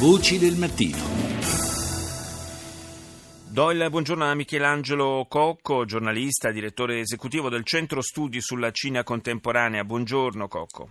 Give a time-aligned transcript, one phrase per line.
[0.00, 0.98] Voci del mattino.
[3.48, 9.84] Do il buongiorno a Michelangelo Cocco, giornalista, direttore esecutivo del Centro Studi sulla Cina Contemporanea.
[9.84, 10.88] Buongiorno Cocco.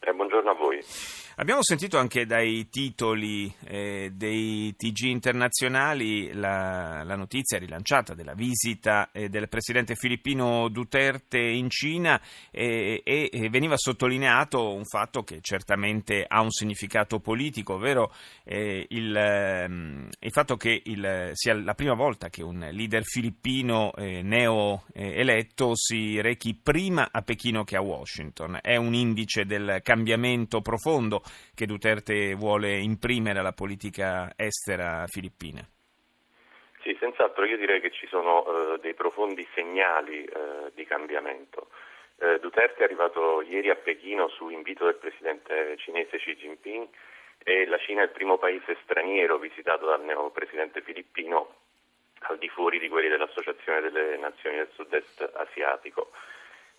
[0.00, 0.80] Eh, buongiorno a voi.
[1.40, 9.08] Abbiamo sentito anche dai titoli eh, dei TG internazionali la, la, notizia rilanciata della visita
[9.10, 16.26] eh, del presidente filippino Duterte in Cina eh, e veniva sottolineato un fatto che certamente
[16.28, 18.12] ha un significato politico, ovvero
[18.44, 23.94] eh, il, ehm, il, fatto che il, sia la prima volta che un leader filippino
[23.94, 28.58] eh, neo eletto si rechi prima a Pechino che a Washington.
[28.60, 31.22] È un indice del cambiamento profondo
[31.54, 35.60] che Duterte vuole imprimere alla politica estera filippina?
[36.82, 41.68] Sì, senz'altro io direi che ci sono uh, dei profondi segnali uh, di cambiamento.
[42.16, 46.88] Uh, Duterte è arrivato ieri a Pechino su invito del presidente cinese Xi Jinping
[47.42, 51.54] e la Cina è il primo paese straniero visitato dal neopresidente filippino
[52.20, 56.10] al di fuori di quelli dell'Associazione delle Nazioni del Sud-Est Asiatico.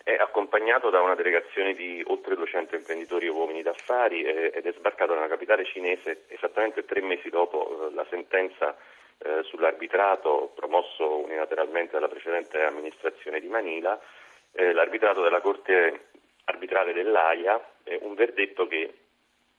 [0.04, 5.14] È accompagnato da una delegazione di oltre 200 imprenditori e uomini d'affari ed è sbarcato
[5.14, 8.76] nella capitale cinese esattamente tre mesi dopo eh, la sentenza
[9.18, 14.00] eh, sull'arbitrato promosso unilateralmente dalla precedente amministrazione di Manila,
[14.52, 16.08] eh, l'arbitrato della Corte
[16.44, 17.64] arbitrale dell'AIA,
[18.00, 19.01] un verdetto che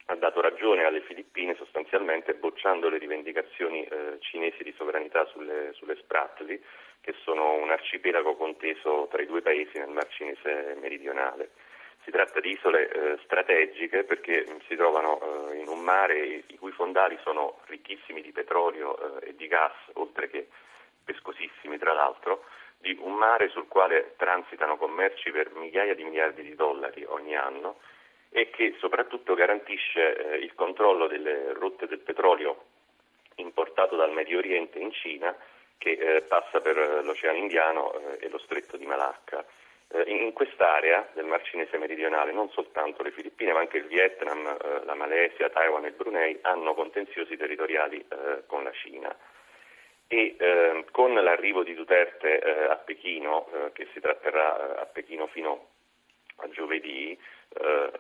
[0.08, 5.96] ha dato ragione alle Filippine sostanzialmente bocciando le rivendicazioni eh, cinesi di sovranità sulle, sulle
[5.96, 6.62] Spratly,
[7.00, 11.52] che sono un arcipelago conteso tra i due paesi nel Mar Cinese meridionale.
[12.04, 16.72] Si tratta di isole eh, strategiche perché si trovano eh, in un mare i cui
[16.72, 20.50] fondali sono ricchissimi di petrolio eh, e di gas, oltre che
[21.04, 22.44] pescosissimi tra l'altro,
[22.78, 27.78] di un mare sul quale transitano commerci per migliaia di miliardi di dollari ogni anno
[28.34, 32.66] e che soprattutto garantisce eh, il controllo delle rotte del petrolio
[33.36, 35.36] importato dal Medio Oriente in Cina
[35.78, 39.46] che eh, passa per l'Oceano Indiano eh, e lo Stretto di Malacca.
[39.90, 44.48] Eh, in, quest'area del Mar Cinese meridionale non soltanto le Filippine ma anche il Vietnam,
[44.48, 49.16] eh, la Malesia, Taiwan e il Brunei hanno contenziosi territoriali eh, con la Cina
[50.08, 55.28] e eh, con l'arrivo di Duterte eh, a Pechino, eh, che si tratterà a Pechino
[55.28, 55.68] fino
[56.38, 57.18] a giovedì,
[57.56, 57.92] eh,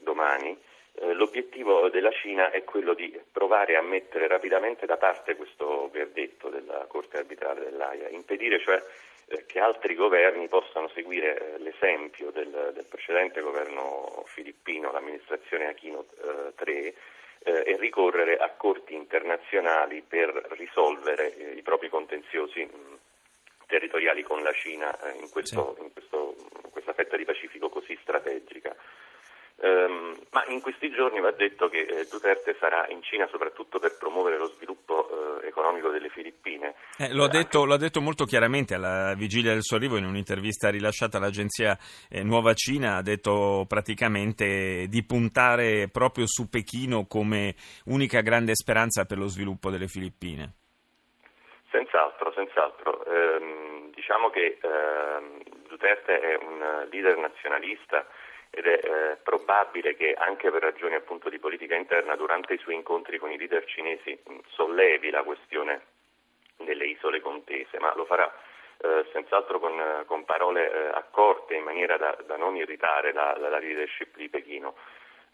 [0.00, 0.56] domani,
[0.98, 6.48] eh, l'obiettivo della Cina è quello di provare a mettere rapidamente da parte questo verdetto
[6.48, 8.82] della Corte arbitrale dell'AIA, impedire cioè
[9.28, 16.06] eh, che altri governi possano seguire eh, l'esempio del, del, precedente governo filippino, l'amministrazione Aquino
[16.22, 16.94] eh, 3,
[17.46, 22.98] e ricorrere a corti internazionali per risolvere i propri contenziosi mh,
[23.66, 25.82] territoriali con la Cina in, questo, sì.
[25.84, 26.25] in questo,
[26.96, 28.74] fetta di Pacifico così strategica.
[29.58, 33.96] Um, ma in questi giorni va detto che eh, Duterte sarà in Cina soprattutto per
[33.96, 36.74] promuovere lo sviluppo eh, economico delle Filippine.
[36.98, 40.04] Eh, lo, ha detto, lo, ha detto, molto chiaramente alla vigilia del suo arrivo in
[40.04, 41.78] un'intervista rilasciata all'agenzia
[42.10, 47.54] eh, Nuova Cina, ha detto praticamente di puntare proprio su Pechino come
[47.86, 50.52] unica grande speranza per lo sviluppo delle Filippine.
[51.76, 53.04] Senz'altro, senz'altro.
[53.04, 58.06] Ehm, diciamo che ehm, Duterte è un leader nazionalista
[58.48, 62.76] ed è eh, probabile che anche per ragioni appunto di politica interna durante i suoi
[62.76, 65.82] incontri con i leader cinesi sollevi la questione
[66.56, 68.32] delle isole contese, ma lo farà
[68.78, 73.58] eh, senz'altro con, con parole eh, accorte in maniera da, da non irritare la, la,
[73.58, 74.76] leadership di Pechino.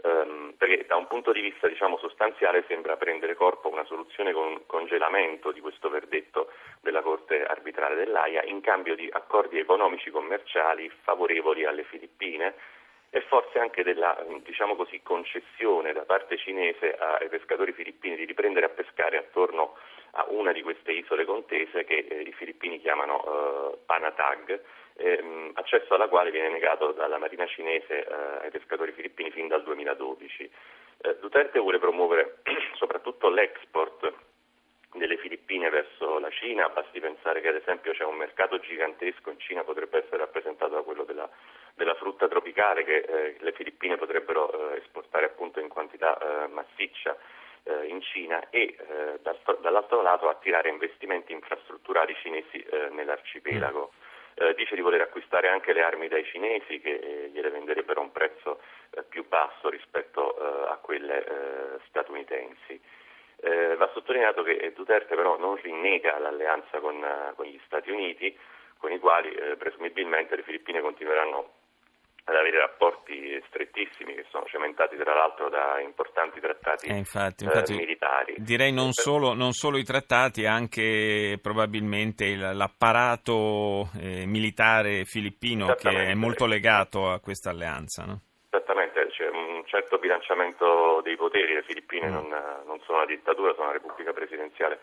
[0.04, 4.66] Um, perché da un punto di vista diciamo, sostanziale sembra prendere corpo una soluzione con
[4.66, 11.64] congelamento di questo verdetto della Corte arbitrale dell'AIA in cambio di accordi economici commerciali favorevoli
[11.66, 12.54] alle Filippine
[13.14, 18.66] e forse anche della diciamo così, concessione da parte cinese ai pescatori filippini di riprendere
[18.66, 19.76] a pescare attorno
[20.12, 24.62] a una di queste isole contese che eh, i filippini chiamano eh, Panatag,
[24.96, 29.62] ehm, accesso alla quale viene negato dalla marina cinese eh, ai pescatori filippini fin dal
[29.62, 30.50] 2012.
[31.02, 32.38] Eh, Duterte vuole promuovere
[32.76, 34.12] soprattutto l'export
[34.94, 39.38] delle Filippine verso la Cina, basti pensare che ad esempio c'è un mercato gigantesco in
[39.38, 41.28] Cina, potrebbe essere rappresentato da quello della,
[41.74, 47.16] della frutta tropicale che eh, le Filippine potrebbero eh, esportare appunto in quantità eh, massiccia
[47.64, 52.64] eh, in Cina e eh, dal, dall'altro lato attirare investimenti infrastrutturali cinesi
[54.34, 58.12] eh, dice di voler acquistare anche le armi dai cinesi che gliele venderebbero a un
[58.12, 58.60] prezzo
[59.08, 60.34] più basso rispetto
[60.68, 62.80] a quelle statunitensi.
[63.44, 68.36] Eh, va sottolineato che Duterte però non rinnega l'alleanza con, con gli Stati Uniti,
[68.78, 71.61] con i quali eh, presumibilmente le Filippine continueranno
[72.24, 77.72] ad avere rapporti strettissimi che sono cementati tra l'altro da importanti trattati eh, infatti, infatti,
[77.72, 78.34] eh, militari.
[78.38, 86.14] Direi non solo, non solo, i trattati, anche probabilmente l'apparato eh, militare filippino che è
[86.14, 88.04] molto legato a questa alleanza.
[88.04, 88.20] No?
[88.50, 92.12] Esattamente, c'è un certo bilanciamento dei poteri, le Filippine mm.
[92.12, 92.28] non,
[92.66, 94.78] non sono una dittatura, sono una repubblica presidenziale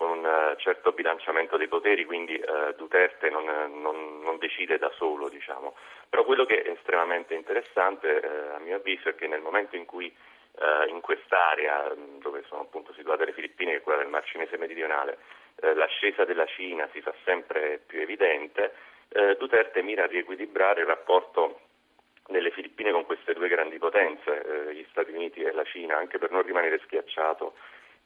[0.00, 3.44] con un eh, certo bilanciamento dei poteri, quindi eh, Duterte non,
[3.82, 5.76] non, non, decide da solo, diciamo.
[6.08, 9.84] Però quello che è estremamente interessante, eh, a mio avviso, è che nel momento in
[9.84, 14.24] cui eh, in quest'area, dove sono appunto situate le Filippine, che è quella del Mar
[14.24, 15.18] Cinese meridionale,
[15.60, 18.72] eh, l'ascesa della Cina si fa sempre più evidente,
[19.10, 21.60] eh, Duterte mira a riequilibrare il rapporto
[22.26, 26.30] delle Filippine con queste due grandi potenze, gli Stati Uniti e la Cina, anche per
[26.30, 27.52] non rimanere schiacciato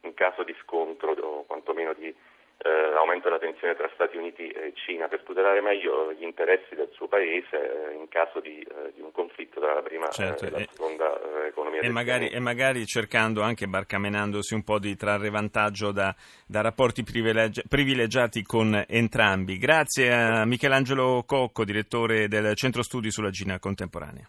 [0.05, 2.13] in caso di scontro o quantomeno di
[2.57, 6.89] eh, aumento della tensione tra Stati Uniti e Cina per tutelare meglio gli interessi del
[6.93, 10.49] suo paese eh, in caso di, eh, di, un conflitto tra la prima certo, e
[10.49, 15.29] la seconda eh, economia e magari, e magari, cercando anche barcamenandosi un po' di trarre
[15.29, 16.15] vantaggio da,
[16.47, 19.57] da rapporti privilegi- privilegiati con entrambi.
[19.57, 24.27] Grazie a Michelangelo Cocco, direttore del Centro Studi sulla Cina Contemporanea.